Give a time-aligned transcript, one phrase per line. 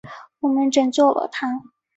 [0.39, 1.61] 我们拯救他了！